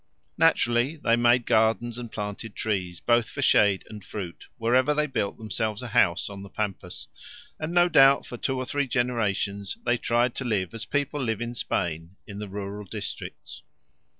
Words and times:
Naturally 0.35 0.95
they 0.95 1.15
made 1.15 1.45
gardens 1.45 1.99
and 1.99 2.11
planted 2.11 2.55
trees, 2.55 2.99
both 2.99 3.29
for 3.29 3.43
shade 3.43 3.83
and 3.87 4.03
fruit, 4.03 4.45
wherever 4.57 4.95
they 4.95 5.05
built 5.05 5.37
themselves 5.37 5.83
a 5.83 5.89
house 5.89 6.27
on 6.27 6.41
the 6.41 6.49
pampas, 6.49 7.07
and 7.59 7.71
no 7.71 7.87
doubt 7.87 8.25
for 8.25 8.35
two 8.37 8.57
or 8.57 8.65
three 8.65 8.87
generations 8.87 9.77
they 9.85 9.97
tried 9.99 10.33
to 10.37 10.43
live 10.43 10.73
as 10.73 10.85
people 10.85 11.21
live 11.21 11.39
in 11.39 11.53
Spain, 11.53 12.15
in 12.25 12.39
the 12.39 12.49
rural 12.49 12.85
districts. 12.85 13.61